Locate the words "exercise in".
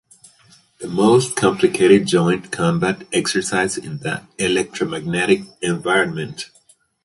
3.13-3.99